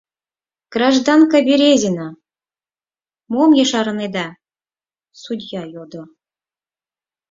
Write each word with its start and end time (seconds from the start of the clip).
—Гражданка 0.73 1.37
Березина, 1.47 2.07
мом 3.31 3.51
ешарынеда?— 3.63 4.27
судья 5.21 5.61
йодо. 5.73 6.03